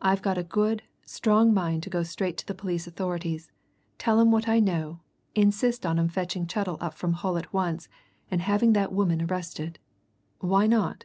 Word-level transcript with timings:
"I've 0.00 0.22
got 0.22 0.38
a 0.38 0.42
good, 0.42 0.82
strong 1.04 1.52
mind 1.52 1.82
to 1.82 1.90
go 1.90 2.02
straight 2.02 2.38
to 2.38 2.46
the 2.46 2.54
police 2.54 2.86
authorities, 2.86 3.52
tell 3.98 4.18
'em 4.18 4.30
what 4.30 4.48
I 4.48 4.60
know, 4.60 5.00
insist 5.34 5.84
on 5.84 5.98
'em 5.98 6.08
fetching 6.08 6.46
Chettle 6.46 6.78
up 6.80 6.94
from 6.94 7.12
Hull 7.12 7.36
at 7.36 7.52
once, 7.52 7.86
and 8.30 8.40
having 8.40 8.72
that 8.72 8.94
woman 8.94 9.20
arrested. 9.20 9.78
Why 10.38 10.66
not?" 10.66 11.04